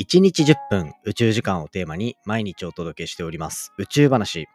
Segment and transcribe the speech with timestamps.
[0.00, 4.46] 1日10分宇宙時間をテーマに毎日お届けしております宇宙話。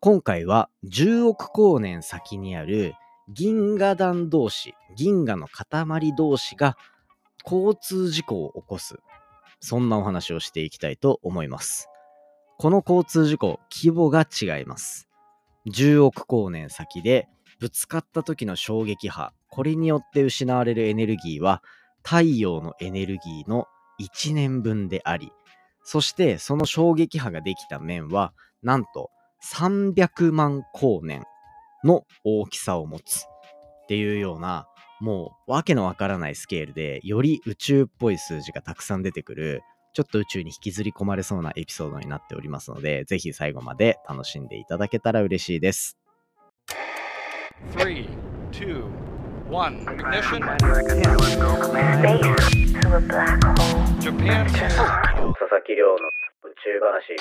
[0.00, 2.94] 今回は10億光年先にある
[3.28, 6.76] 銀河団同士、銀河の塊同士が
[7.44, 8.96] 交通事故を起こす。
[9.60, 11.88] そんなお話をしていきたいと思います。
[12.58, 15.08] この交通事故、規模が違います。
[15.68, 17.28] 10億光年先で
[17.60, 21.62] ぶつかった時の衝撃波、これによって失われるエネルギーは
[22.02, 23.66] 太陽のエネルギーの
[24.00, 25.32] 1年分であり、
[25.82, 29.10] そしてその衝撃波ができた面は、なんと
[29.52, 31.24] 300万光年
[31.84, 34.66] の大きさを持つっていうような、
[35.00, 39.62] もうわけのわからないスケールで、より宇宙っぽい数字がたくさん出てくる、
[39.92, 45.96] ちょっと宇宙に引きずり込まれそうなエピソードになっておりますので、ぜひ最後まで楽しんでいただけたら嬉しいです。
[47.72, 48.08] 3,
[48.52, 49.09] 2,
[49.50, 50.40] 1, ignition.
[53.98, 54.46] Japan.
[54.46, 55.96] 佐々木亮の
[56.44, 57.16] 宇宙話。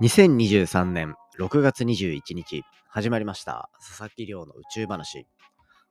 [0.00, 3.68] 2023年6月21日、始まりました。
[3.80, 5.26] 佐々木亮の宇宙話。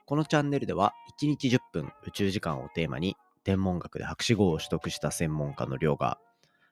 [0.05, 6.19] このチャンネルでは、1日10分宇宙時間をテーマに、天文学で博士号を取得した専門家の亮が、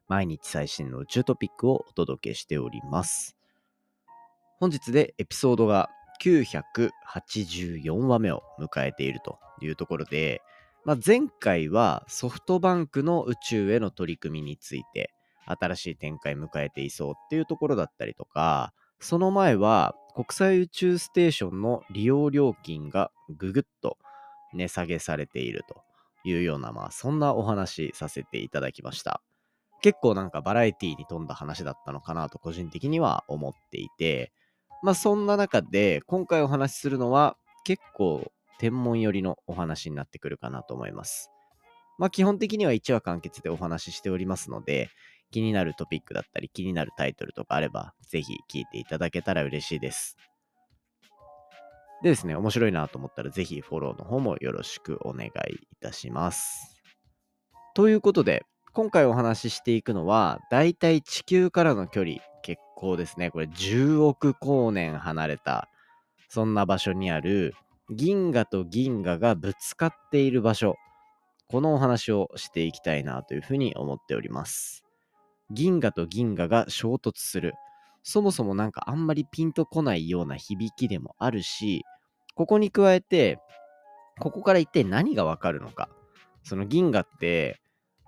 [0.08, 3.36] 毎日最新の宇宙トピックをお届けしております。
[4.62, 5.90] 本日でエピソードが
[6.22, 10.42] 984話目を迎えているというところで、
[10.86, 15.12] まあ、前回はソフトバンクの宇宙への取り組みについて
[15.46, 23.98] 新しい展開迎えていそうっていうところだったりとか、その前は国際宇宙ステーションの利用料金がぐぐっと
[24.54, 25.82] 値下げされていると
[26.24, 29.22] いうような、まあそんなお話させていただきました。
[29.82, 34.32] 結構なんかバラエティーに富んだ話だったのかなと個人的には思っていて、
[34.84, 41.32] まあそんな中で今回お話しするのは結構天文寄りのお話になってくるかなと思います。
[41.98, 44.90] まあ基本的には1話完結でお話ししておりますので、
[45.32, 50.18] 気になるトピックだったり気になるタイトルとかあれば、ぜひ聞いていただけたら嬉しいです。
[52.04, 55.32] でですね、面白いなと思ったらぜひフォローの方もよろしくお願いい
[55.82, 56.82] たします。
[57.74, 65.68] ということで、今回お話ししていくのは、だいたい地球からの距離、結構ですね、これ10億光年離れた、
[66.30, 67.54] そんな場所にある
[67.90, 70.78] 銀河と銀河がぶつかっている場所、
[71.50, 74.86] このお話をしていきたいなというふうに思っております。
[75.52, 77.54] 銀河と銀河が衝突する。
[78.02, 81.84] そもそもなんかあんまりピンとこないような響きでもあるし、
[82.34, 83.40] ここに加えて、
[84.22, 85.90] ここから一体何がわかるのか。
[86.44, 87.60] その銀河って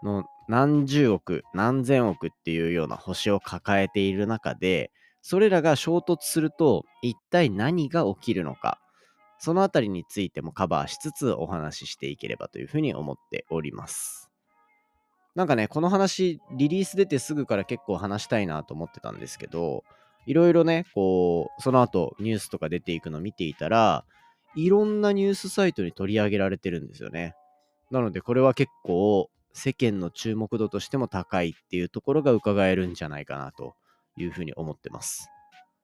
[0.01, 8.80] の何十億、何千億っていうような星を抱えている中で、それらが衝突すると一体何が起きるのか。
[9.38, 14.32] そのあたりについてもカバーしつつお話ししていければというふうに思っております。
[15.36, 19.84] なんかね、この話、リリース出てすぐから結構話したいなと思ってたんですけど、
[20.26, 24.04] いろいろね、こう、その後ニュースとか出ていくのを見ていたら、
[24.56, 27.36] いろんなニュースサイトに取り上げられてるんですよね。
[27.92, 33.75] なので、これは結構世間の注目度としても高いっていうところが伺えるんじゃないかなと
[34.18, 35.30] いうふうに思ってます。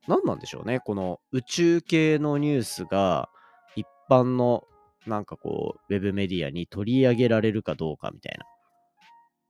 [0.07, 3.29] 何なんでしょうね、この宇宙系のニュースが
[3.75, 4.63] 一般の
[5.07, 8.39] なんかこう、ウェブメディアに取り上げられるかどうかみたい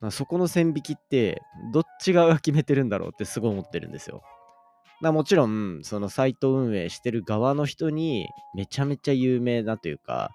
[0.02, 0.12] な。
[0.12, 1.41] そこの線引きって、
[1.74, 4.22] どっち側が決めてるんだろうってすごい思ってるんですよ。
[5.02, 10.31] もちろん、そのサイト運営してる側の人に、めちゃめちゃ有名なというか、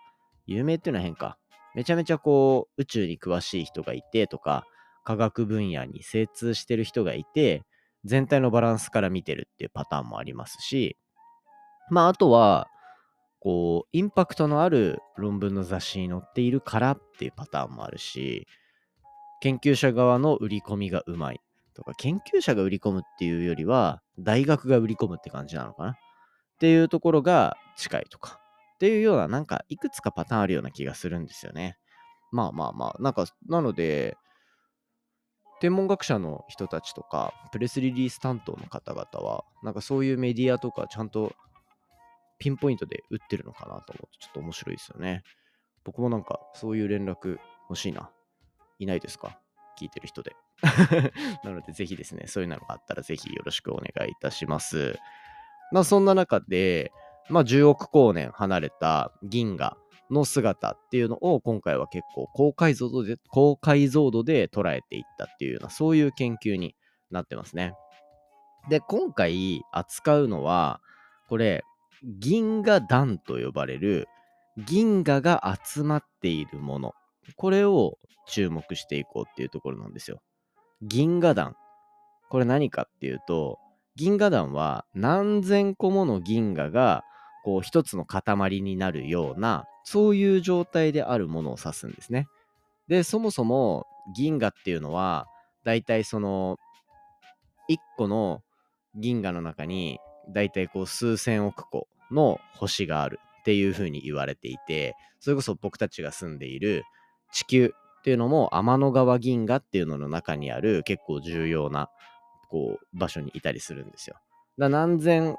[0.46, 1.38] 有名っていうのは変か。
[1.74, 4.64] めちゃめちゃこう、宇宙に詳しい人がいてとか、
[5.04, 7.62] 科学分野に精通してる人がいて、
[8.04, 10.96] 全体のバランスから見てるっていうパターンもありますし、
[11.90, 12.68] まあ、あとは、
[13.40, 18.46] こう、インパクトのある論文の雑誌に載っているからっていうパターンもあるし、
[19.40, 21.40] 研究者側の売り込みがうまい
[21.74, 25.94] とか、研究者が売り込むっていうよりは、大学が売り込むって感じなのかなっ
[26.60, 28.39] ていうところが近いとか、
[28.80, 31.76] っていうような、なんか、いくつかパターンあるような気がするんですよね。
[32.32, 34.16] まあまあまあ、なんか、なので、
[35.60, 41.34] 天文学者の人たちとか、プレスリリース担当の方々は、なんかそういうメディアとかちゃんと
[42.38, 45.22] ピンポイントで打ってるのかなと思って、ちょっと面白いですよね。
[45.84, 47.36] 僕もなんかそういう連絡
[47.68, 48.10] 欲しいな。
[48.78, 49.38] いないですか？
[49.78, 50.34] 聞いてる人で。
[51.44, 54.98] なので、ぜひですね、そういうのがあったら、ぜひよろしくお願いいたします。
[55.72, 56.90] まあ、そんな中で、
[57.28, 59.76] まあ、10億光年離れた銀河
[60.10, 66.74] の姿っていうのを今回は結構高解像度で、高解像度で捉えていったっていうような、そういう研究に
[67.10, 67.74] なってますね。
[68.68, 70.80] で、今回扱うのは、
[71.28, 71.62] これ、
[72.02, 74.08] 銀河団と呼ばれる
[74.66, 76.94] 銀河が集まっているもの
[77.36, 80.20] これを注目していこうっていうところなんですよ。
[80.82, 81.56] 銀河団。
[82.28, 83.58] これ何かっていうと、
[83.96, 87.04] 銀河団は何千個もの銀河が
[87.44, 92.26] こう一つの塊になるようなそういう状態であるものを指すんですね。
[92.88, 95.26] でそもそも銀河っていうのは
[95.64, 96.58] だいたいその
[97.70, 98.42] 1個の
[98.94, 99.98] 銀河の中に
[100.28, 106.84] だいたいこう数千億個の星があるっていうふうに言われていてそれこそ僕たちが住んでいる
[107.32, 111.90] 地球っていうのも天の川銀河っていうのの中にある結構重要な
[112.48, 114.16] こう場所にいたりするんですよ。
[114.58, 115.36] だ何千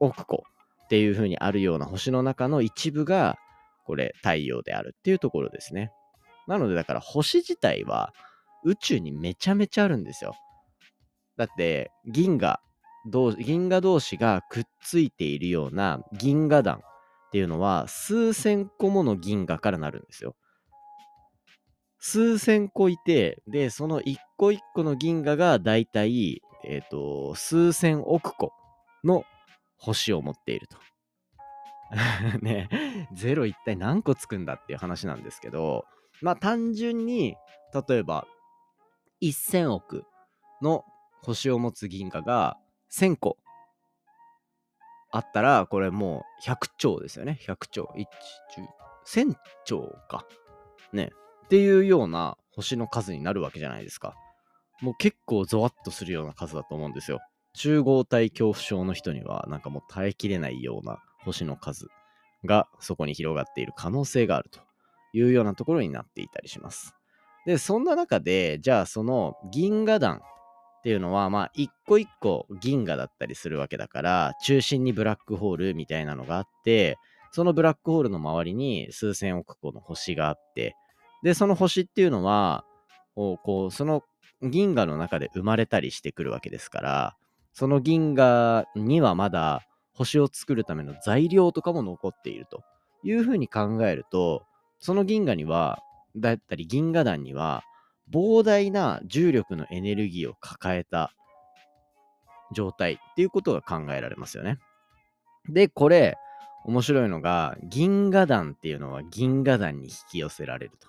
[0.00, 0.44] 億個
[0.84, 3.36] っていう風にあるような星の中の一部が
[3.84, 5.90] これ太陽であるっていうところですね。
[6.46, 8.12] なのでだから星自体は
[8.64, 10.34] 宇宙にめちゃめちゃあるんですよ。
[11.36, 12.60] だって銀河
[13.38, 16.80] 銀河同士がくっついているような銀河団っ
[17.32, 20.36] ていうのは数千個もの銀河からなるんですよ。
[21.98, 28.52] 数千個いて、で、その一個一個の銀河がだいたい、えっ、と、数千億個
[29.04, 29.24] の
[29.84, 30.78] 星を持っていると。
[32.40, 32.68] ね、
[33.12, 35.84] ゼロ一体何個つくんだっていう話なんですけど、
[36.22, 37.36] まあ単純に、
[37.88, 38.26] 例えば、
[39.22, 40.04] 1000億
[40.62, 40.84] の
[41.22, 42.58] 星を持つ銀河が
[42.90, 43.36] 1000個
[45.10, 47.38] あったら、これもう100兆ですよね。
[47.42, 47.92] 100兆。
[47.94, 48.06] 1、
[49.16, 50.26] 10、1000兆か。
[50.92, 51.12] ね。
[51.44, 54.14] っていうような星の数になるわけじゃないですか。
[54.80, 57.20] もう結構ゾワッとするような数だと思うんですよ。
[57.54, 61.88] 集合体恐怖症の人にはなんかもう耐えきれないような星の数
[62.44, 64.60] がそこに広がっている可能性があると
[65.12, 66.94] いうようなところになっていたりします。
[67.46, 70.20] で、そんな中で、じゃあその銀河団っ
[70.82, 76.98] ていうのは、まあ一個一個銀河だったりするわけだから、中心にブラックホールみたいなのがあって、
[77.30, 80.76] そのブラックホールの周りに数千億個の星があって、
[81.22, 82.64] で、その星っていうのは、
[83.14, 84.02] こう、その
[84.42, 87.16] 銀河の中で生まれたりしてくるわけですから、
[87.54, 89.62] その銀河にはまだ
[89.94, 92.62] 星を作るための材料とかも残っていると
[93.04, 94.44] いうふうに考えると、
[94.80, 95.78] その銀河には、
[96.16, 97.62] だったり銀河団には、
[98.12, 101.12] 膨大な重力のエネルギーを抱えた
[102.52, 104.58] 状態っていうことが考えられますよね。
[105.48, 106.16] で、これ、
[106.64, 110.88] 面白いのが、銀河団っていうのは銀河団に引き寄せられると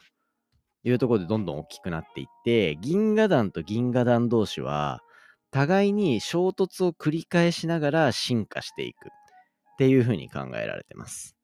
[0.84, 5.02] いうところでどんどん大きくなっていって、銀河団と銀河団同士は、
[5.56, 9.12] 互いに衝突を繰り返しながら進化していくっ
[9.78, 11.38] ていうふうに考えられてます。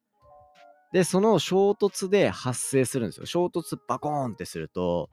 [0.92, 3.24] で、その衝突で発生するんですよ。
[3.24, 5.08] 衝突バコーンってすると、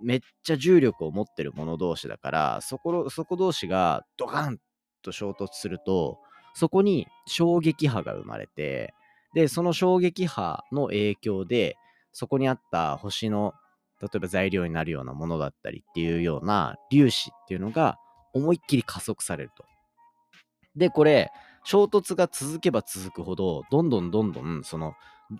[0.00, 4.58] めっちゃ重力を持ってる者同士だから、そこ、そこ同士がドカン
[5.02, 6.20] と衝突すると、
[6.54, 8.94] そこに衝撃波が生まれて、
[9.34, 11.74] で、その衝撃波の影響で、
[12.12, 13.54] そこにあった星の、
[14.00, 17.98] 例えば材料になるようなものだったりっていうような粒子っていうのが
[18.36, 19.64] 思いっきり加速されると。
[20.76, 21.30] で、これ、
[21.64, 24.94] 衝突が続けば続くほど、どんどんどんどん、その、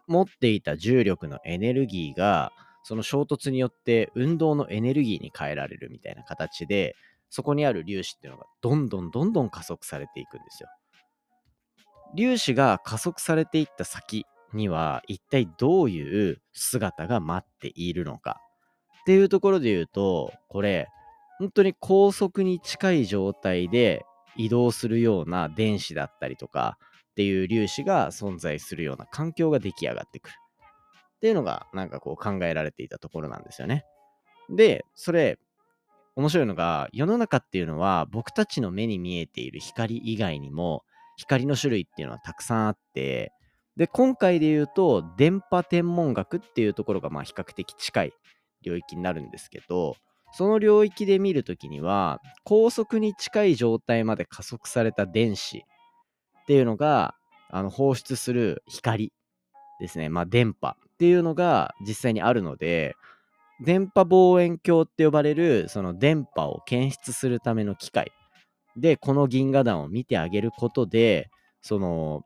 [0.08, 2.52] 持っていた重力のエネルギーが、
[2.82, 6.96] その衝突によって運動のエネルギーに変えられるみたいな形で、
[7.31, 10.69] そこにある粒子っていうのがどんどんどんどん加速されていくんですよ。
[12.16, 18.40] 粒子が加速されていった先には一体どういう姿が待っているのか
[19.02, 20.88] っていうところで言うとこれ
[21.38, 24.05] 本当に高速に近い状態で
[24.37, 26.78] 移動するような電子だったりとか
[27.11, 30.35] っていう粒子が存在するような環境が出来上がってくる。
[31.16, 33.85] っていうのがなんかこう考えられていたところなんですよね。
[34.50, 35.38] で、それ
[36.16, 40.83] 面白いのが世の中っていうのは僕たちの目に見えている光以外にも
[41.19, 43.33] 光の種類っていうのはたくさんあって
[43.76, 48.12] で今回で言うと電波天文学っていうところがまあ比較的近い
[48.62, 49.97] 領域になるんですけど
[50.33, 57.14] その領域で見るときには、高速に近い状態まで加速された電子っていうのが、
[57.49, 59.12] あの放出する光
[59.80, 60.09] ですね。
[60.09, 62.97] まあ、電波っていうのが実際にあるので、
[63.61, 68.12] 電波望遠鏡って呼ばれる、その電波を検出するための機械
[68.76, 71.30] で、この銀河団を見てあげることで、
[71.62, 72.23] その、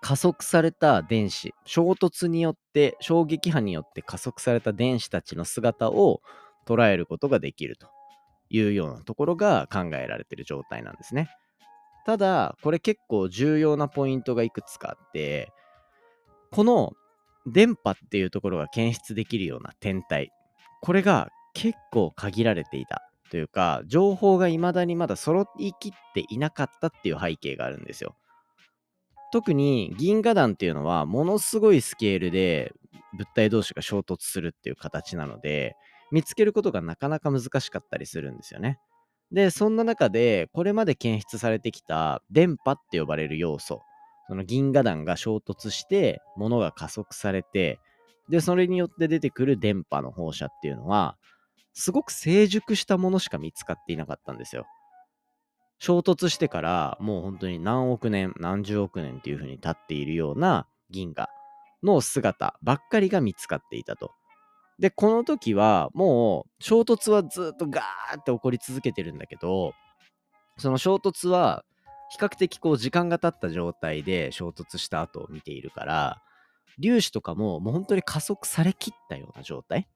[0.00, 6.20] 加速された電子、衝突によって、衝撃波によって加速された電子たちの姿を
[6.66, 7.88] 捉えることができると
[8.50, 11.28] いうようなところが考えられている状態なんですね。
[12.04, 15.52] ただ、これ結構重要なポイントがいくつかあって、
[16.52, 16.92] この
[17.46, 20.30] 電波っていうところが検出できるような天体、
[20.82, 28.16] これが結構限られていたというか、情報が未だにまだ揃いきっていなかったっていう背景があるんですよ。
[29.32, 32.72] 特に銀河団っていうのはものすごいスケールで
[33.12, 35.76] 物体同士が衝突するっていう形なので、
[36.10, 38.78] 見つけることがなかなか難しかったりするんですよね。
[39.32, 43.82] で、そんな中で、これまで検出されてきた電波って呼ばれる要素、
[44.28, 47.80] その銀河団が衝突して、物が加速されて、
[48.28, 51.16] で、それによって出てくる電波の放射っていうのは、
[51.72, 54.66] すごく成熟したものしか見つかっていなかったんですよ。
[55.78, 61.28] 衝突してからもう本当に何億年、何十億年っていう風に経っているような銀河
[61.82, 64.12] の姿ばっかりが見つかっていたと。
[64.78, 69.72] で、この時はもう衝突はずっとガーって起こり続けてるんだけど、
[70.58, 71.64] その衝突は
[72.10, 76.22] 比較的こう時間が経った状態で衝突した後を見ているから、
[76.82, 79.88] 粒子とかももう本当に加速されきったような状態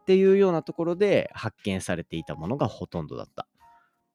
[0.00, 3.46] っていうようなところで発見されていたものがほとんどだった。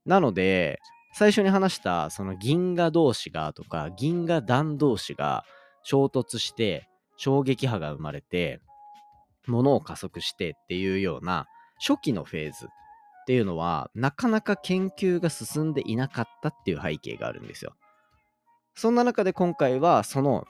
[0.06, 0.80] なので、
[1.14, 5.44] 最初に話したその銀河同士がとか銀河団同士が
[5.82, 8.62] 衝突して衝撃波が生まれて
[9.50, 11.48] 物を加速してっていうような
[11.86, 12.70] 初期のフェーズっ
[13.28, 17.76] ていうのはなかなか研究が進んでいなかったっていう背景があるんですよ。
[18.76, 20.46] そんな中で今回はその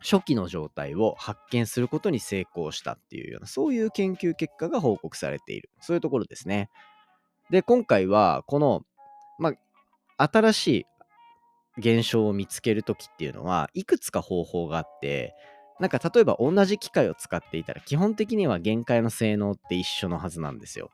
[0.00, 6.70] 初期の状態を発見することに成功したっていうようなそういう研究結果が報告されているそういうところですね。
[7.50, 8.82] で今回はこの、
[9.38, 9.52] ま
[10.16, 10.86] あ、新しい
[11.78, 15.34] 現象を見つける時っていうのはいくつか方法があって
[15.80, 20.90] なんか例えば同じ機械を使っていたら基本的には限界の性能って一緒のはずなんですよ。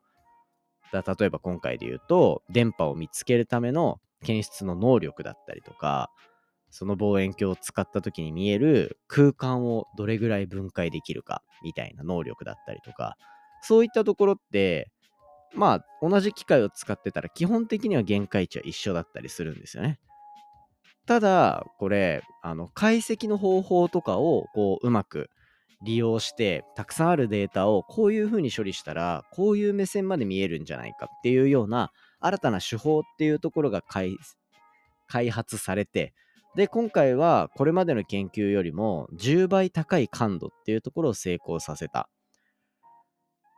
[0.93, 6.11] だ例えば今回で言うと電波を見つけるための検出の能力だったりとか
[6.71, 13.16] その望遠鏡を使った時に見える空間をどれぐらい分解できるかみたいな能力だったりとか
[13.62, 14.90] そういったところって
[15.55, 19.99] まあ同じ機械を使ってたら基本的には限界値は一緒だったりするんですよね。
[21.07, 25.31] ただ、これ、あの、解析の方法とかを、こう、うまく
[25.83, 36.13] 利用して、たくさんあるデータをこういう風に処理したら、こういう目線まで見えるんじゃないかっていうような、新たな手法っていうところが開発されて、
[36.57, 42.09] で、今回はこれまでの研究よりも10倍高い感度っていうところを成功させた。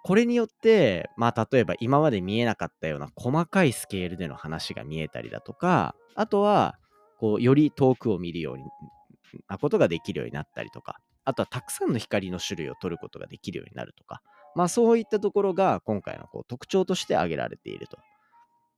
[0.03, 6.77] これによって、まあ、例えば今まで見えなかったような細かいスケールでの話が見えたりだとか、あとは、
[7.19, 8.65] こう、より遠くを見るように
[9.49, 14.23] なことができるようになったりとか、あとはたくさんの光の種類を取ることができるようになるとか、
[14.55, 17.99] まあそういったところが今回のこう特徴として挙げられていると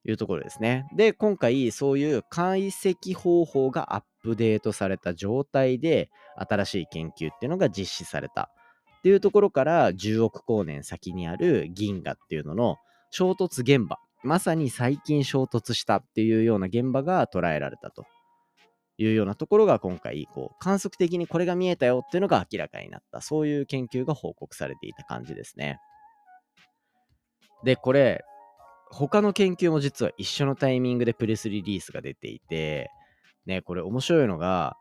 [0.04, 0.86] いうところですね。
[0.96, 8.50] で、今回そういう解析方法がアップデートされた状態で新しい研究っていうのが実施された
[8.98, 12.76] っていうところから10億光年先にある銀河っていうのの
[13.10, 18.04] 衝突現場、まさに最近衝突したっていうような現場が捉えられたと
[19.02, 25.78] いうようなところが今回、こう、観測的にこれが見えたよっていうのが明らかになった、そういう研究が報告されていた感じですね。
[27.64, 28.22] で、これ、
[28.90, 32.90] 他の研究も実は一緒のタイミングでプレスリリースが出ていて、
[33.46, 34.76] ね、これ面白いのが、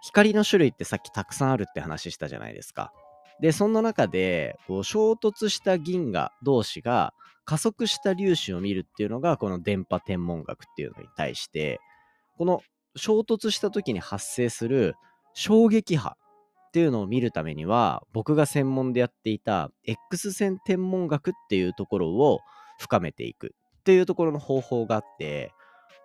[0.00, 2.92] 光の種類ってさっきたくさんあるって話したじゃないですか。
[3.40, 7.12] で、そんな中で、こう衝突した銀河同士が
[7.44, 11.80] 加速した粒子を見るっていうのが、この電波天文学っていうのに対して、
[12.36, 12.62] この
[12.96, 14.94] 衝突した時に発生する
[15.34, 16.10] 衝撃波
[16.68, 22.40] っていうのを見るためには僕が専門でやっていた X 線天文学っていうところを
[22.78, 25.52] 深めていくっていうところの方法があって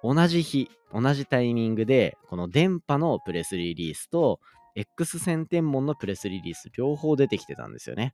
[0.03, 4.39] 同じ日同じタイミングでこの電波のプレスリリースと
[4.75, 8.13] X 線天文のプレスリリース両方出てきてたんですよね。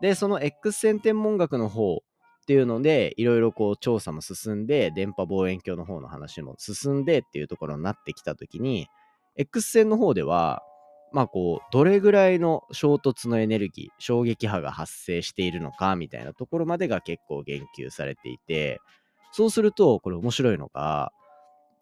[0.00, 2.02] で、その X 線天文学の方
[2.46, 8.86] っていうので、いろいろこう調査も進んで、電波望遠鏡の方の話も進んでっていうところになってきたときに、
[9.34, 10.62] X 線の方では、
[11.12, 18.78] まあこう、どれぐらいの衝突のエネルギー、衝撃波が発生しているのかみたいなところまでが結構言及されていて、
[19.32, 21.10] そうすると、これ面白いのが、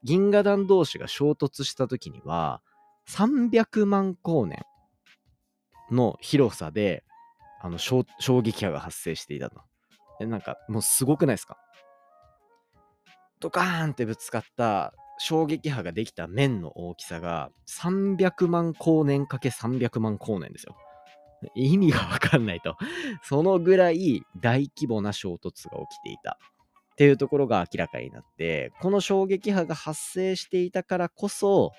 [0.03, 2.63] 銀河団同士が衝突した時には、
[3.11, 4.63] 300万光年
[5.91, 7.05] の広さで、
[7.61, 8.07] あの衝
[8.41, 9.61] 撃波が発生していたと。
[10.27, 11.57] なんかもうすごくないですか？
[13.41, 20.77] ドカーンってぶつかった衝撃波ができた面の大きさが300万光年かけ300万光年ですよ。
[21.55, 22.77] 意味がわかんないと。
[23.23, 26.39] そのぐらい大規模な衝突が起きていた。
[26.93, 31.73] っていうところが明らかになって、この衝撃波が発生していたからこそ、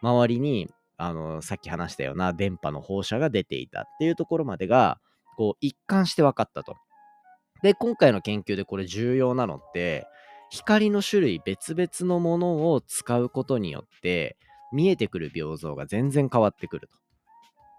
[0.00, 5.00] 周りに、あの、さっき話したような電波の放射が出ていたっていうところまでが、
[5.36, 6.76] こう、一貫して分かったと。
[7.62, 10.06] で、今回の研究でこれ重要なのって、
[10.50, 14.36] 光の種類別々のものを使うことによって、
[14.72, 16.98] 見えてくる病像が全然変わってくると。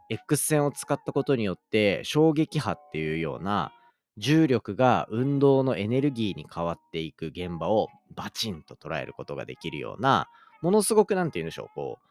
[0.09, 3.71] X 線を使ったことによって衝撃波っていうような
[4.17, 10.27] 重力が運動のエネルギーに変わっていく現場をバチンと捉えることができるような
[10.62, 12.05] ものすごく何て言うんでしょうこう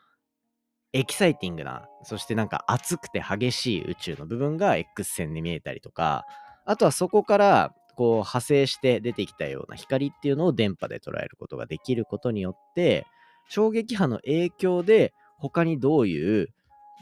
[0.93, 6.25] エキサイティングなそしてなんか熱くて激しい宇宙の部分が X 線に見えたりとか
[6.69, 13.07] あとはそこからこう派生して出てきたような光っていうのを電波で捉えることができることによって
[13.49, 16.49] 衝撃波の影響で他にどういう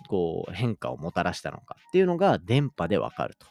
[0.08, 3.48] こう変化をもたらしたのかっていうのが電波でわかると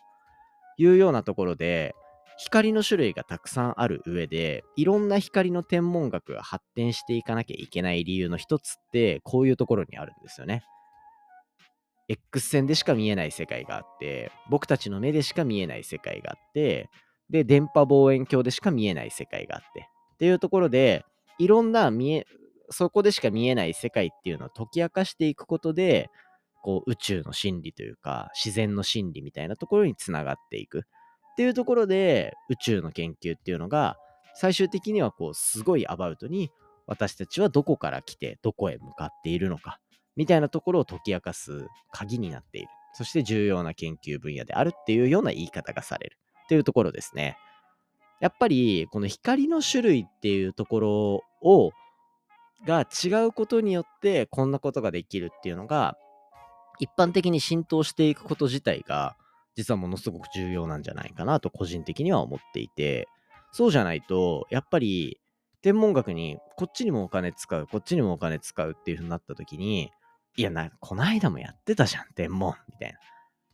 [0.77, 1.95] いうようなところで
[2.37, 10.63] 光の種類がたくさんある上でいろんな光の天文学が発展していかなきゃいけない理由の一つってこういうところにあるんですよね。
[12.07, 16.89] X 線でしか見えない世界があって僕たちの目でしか見えない世界があって
[17.29, 19.89] で電波望遠鏡でしか見えない世界があって。
[20.15, 21.05] っていうところで
[21.39, 22.25] いろんな見え
[22.69, 26.09] そこでしか見えない世界っていうのを解き明かしていくことで
[26.63, 30.85] こう宇宙の真理というか自然の真理みたいなところにつながっていく。
[31.33, 33.97] っていうところで宇宙の研究っていうのが
[34.35, 36.49] 最終的にはこうすごいアバウトに
[36.87, 39.79] 私たちはどこから来てどこへ向かっているのか。
[40.15, 42.67] みたいなところを解き明かす鍵になっている。
[42.93, 46.17] そして重要な研究分野であるっていうような言い方がされる。
[46.45, 47.37] っていうところですね。
[48.21, 51.71] やっぱりこの光の種類っていうところを
[52.65, 55.97] が違うことによってこんなことができるっていうのが
[56.79, 59.17] 一般的に浸透していくこと自体が
[59.55, 63.07] 実はものすごく重要なんじゃないかなと個人的には思っていて。
[63.55, 65.17] そうじゃないとやっぱり
[65.61, 69.93] 天文学にこっちにもお金使うこっちにもお金使うっていう風になった時に
[70.37, 72.99] いやなこないだもやってたじゃん天文みたいな。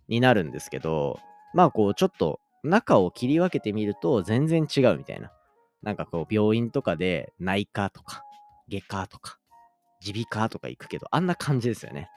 [0.07, 1.19] になるんですけど
[1.53, 5.31] まあこうちょっと中を切り分けてみると全然違うみたいな。
[5.81, 8.23] なんかこう病院とかで内科とか
[8.69, 9.39] 外科とか
[10.05, 12.09] 耳鼻科とか行くけどあんな感じですよね。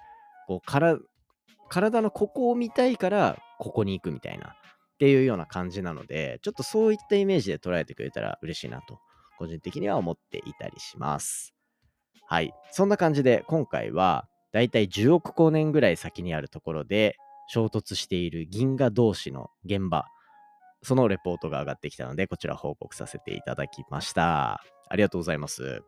[0.47, 0.99] こうから
[1.68, 4.56] 体のここを見たいからここに行くみたいな。
[4.94, 9.00] っていうような感じなのでちょっとそういったイメージで捉えてくれたら嬉しいなと
[9.38, 11.53] 個人的には思っていたりします。
[12.27, 12.55] はい。
[12.70, 17.17] そんな感じで今回はだいたい10億光年ぐらい先にあるところで
[17.49, 20.07] 衝突している銀河同士の現場
[20.83, 25.83] そのレポートが上がってきたのでこちら報告させていただきましたありがとうございます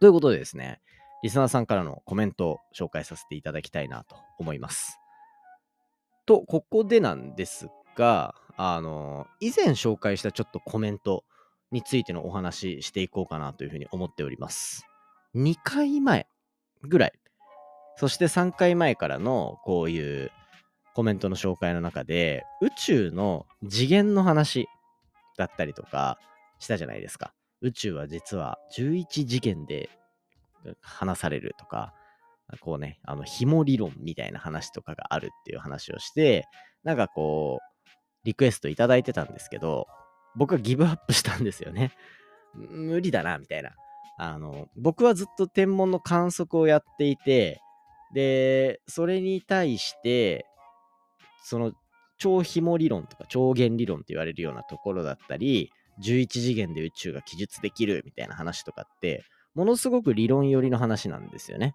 [0.00, 0.80] ということでですね
[1.22, 4.98] リスナーさんからのコメントを紹介させていただきたいなと思います。
[6.26, 11.24] と、ここでなんですが、あの、以前紹介したちょっとコメント
[11.72, 14.86] についてのお話していこうかなというふうに思っております。
[15.34, 16.28] 2回前
[16.82, 17.12] ぐらい、
[17.98, 20.30] そして3回前からのこういう
[20.94, 24.68] コメントの紹介の中で、宇宙の次元の話
[25.36, 26.18] だったりとか
[26.60, 27.34] したじゃないですか。
[27.60, 29.90] 宇宙は実は11次元で
[30.80, 31.92] 話されるとか、
[32.60, 36.46] こうね、あの、紐理論みたいな話とかがあるっていう話をして、
[36.84, 37.88] なんかこう、
[38.24, 39.88] リクエストいただいてたんですけど、
[40.36, 41.92] 僕はギブアップしたんですよね。
[42.54, 43.72] 無理だな、みたいな。
[44.18, 47.60] あの、僕はずっと天文の観測をやっていて、
[48.14, 50.46] で、それに対して、
[51.44, 51.72] その、
[52.18, 55.70] 超紐理論とか超弦理論って言われるようなところだったり、
[56.04, 61.74] 11次元で宇宙が記述できるみたいな話とかって、ものすごく理論寄りの話なんですよね。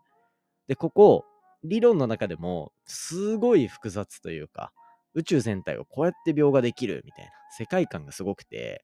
[0.67, 1.25] で、ここ、
[1.63, 4.71] 理論の中でも、すごい複雑というか、
[5.13, 8.83] 宇宙全体をこうやって描画できるみたいな世界観がすごくて、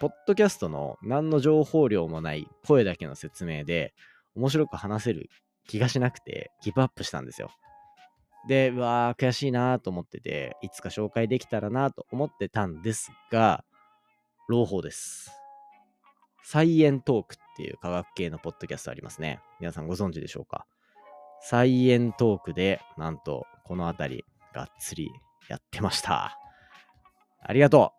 [0.00, 3.94] ポッドキャストの何の情報量もない声だけの説明で
[4.36, 5.28] 面白く話せる
[5.68, 7.50] 気がしなくてギブアップしたんですよ。
[8.48, 13.64] で、うわー、悔しいなと思ってて、いつか紹介できたらなと思ってたんですが、
[14.48, 15.30] 朗報です。
[16.42, 19.40] サイエントークっていう科学系のポッドキャストありますね。
[19.60, 20.66] 皆さんご存知でしょうか？
[21.40, 25.10] サイエントークで、なんと、この辺り、がっつり
[25.48, 26.38] やってました。
[27.42, 27.92] ありがと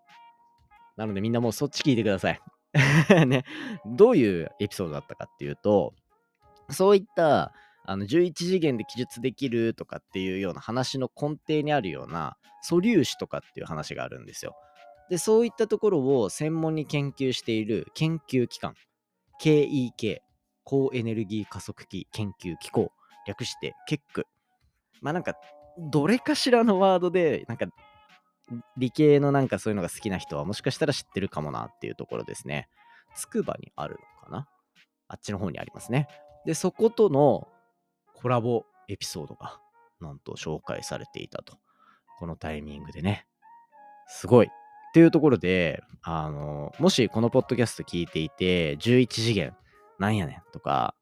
[0.97, 2.41] うなのでみんなもうそっち聞いてください。
[3.27, 3.45] ね、
[3.85, 5.93] どういうエピソードだったかっていうと、
[6.71, 7.53] そういった
[7.85, 14.55] あの11次元で記述できるとかっていうような話の根底にあるような素粒子とかっていう話があるんですよ。
[15.09, 18.75] で、そういったところを専門に研究している研究機関、
[19.41, 20.19] KEK、
[20.63, 22.91] 高エネルギー加速器研究機構、
[23.25, 24.27] 略してケック。
[25.01, 25.33] まあなんか、
[25.79, 27.65] どれかしらのワードで、なんか、
[28.77, 32.67] 理系のなんかそういうのが好きな人はもしかしたら知ってるかもなっていうところですね。
[33.15, 34.47] つくばにあるのかな？
[35.07, 36.07] あっちの方にありますね。
[36.45, 37.47] で、そことの
[38.15, 39.59] コラボエピソードが
[40.01, 41.57] なんと紹介されていたと。
[42.19, 43.25] このタイミングでね。
[44.07, 44.47] すごい。
[44.47, 44.49] っ
[44.93, 49.55] ていうところで、あの、もしこのポッドキャスト聞いていて、11次元
[49.99, 50.95] なんやねんとか、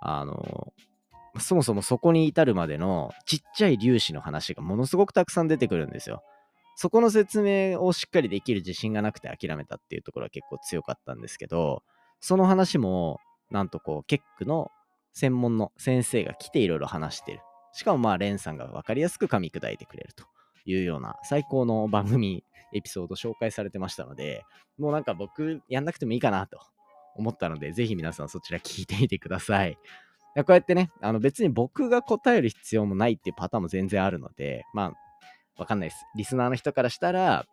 [0.00, 0.72] あの、
[1.38, 6.22] そもそもそこに至るまでのちっちゃい粒子の話がものすごくたくさん出てくるんですよ。
[6.76, 11.82] そこの説明をしっかりできる自信がなくて諦めたっていうところは結構強かったんですけど、
[12.20, 13.18] その話も、
[13.50, 14.70] なんとこう、結句の
[15.12, 17.40] 専門の先生が来ていろいろ話してる。
[17.72, 20.24] しかもまあ、レンさんが分かりやすく噛み砕いてくれると
[20.64, 24.44] いうような最高の番組エピソード紹介されてましたので、
[24.78, 26.58] もうなんか僕やんなくてもいいかなと
[27.16, 29.78] 思ったので、ぜひ皆さんそちら聞いてみてください。
[30.36, 34.92] こうやってね、あの別に僕が答える必要もないっていうパターンも全然あるので、まあ、
[35.58, 36.04] わかんないです。
[36.14, 37.46] リスナーの人からしたら、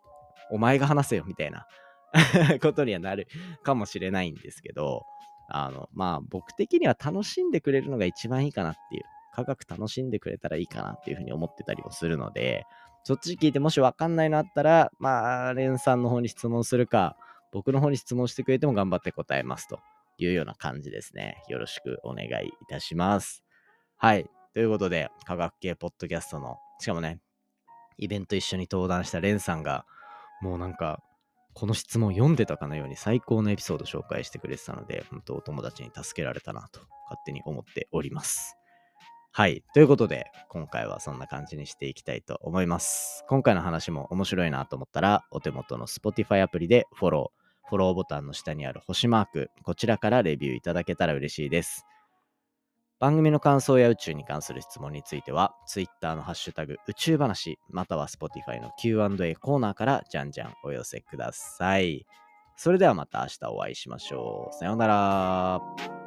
[0.50, 1.66] お前が話せよみたいな
[2.60, 3.26] ことにはなる
[3.62, 5.06] かもしれないんですけど、
[5.48, 9.02] あの、まあ僕的には楽しんでくれるのが一番いいかなっていう、
[9.34, 12.66] 科学楽しんでくれたらいいかなっていうふうに思ってたりもするので、
[13.02, 17.16] そっち聞いてもしわかんないのあったら、まあ、レンさんの方に質問するか、
[17.52, 19.80] 僕の方に質問してくれても頑張って答えますと
[20.18, 21.42] いうような感じですね。
[21.48, 23.44] よろしくお願いいたします。
[23.96, 24.26] はい。
[24.54, 27.20] ということで、科学系ポッドキャストの、しかもね、
[27.98, 29.84] イベント一緒に登壇したレンさんが、
[30.40, 31.02] もうなんか、
[31.54, 38.56] この質問読んでたかのように最高のエピソード紹介してくれてたので、本当お友達に助けられたなと勝手に思っております。
[39.30, 39.64] はい。
[39.72, 43.24] ということで、今回はそんな感じにしていきたいと思います。
[43.28, 51.84] 今回の話も面白いなと思ったら、お手元の Spotify アプリでフォロー、フォローボタンの下にある星マーク、こちらからレビューいただけたら嬉しいです。
[53.00, 62.06] 番組の感想や宇宙に関する質問については、Twitter のハッシュタグ宇宙話、または Spotify の Q&A コーナーからじゃんじゃんお寄せください。
[62.56, 64.54] それではまた明日お会いしましょう。
[64.54, 66.03] さようなら。